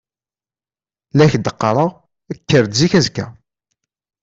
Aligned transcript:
La 1.17 1.23
ak-d-qqareɣ, 1.27 1.91
kker-d 2.41 2.73
zik 2.79 2.93
azekka. 2.99 3.25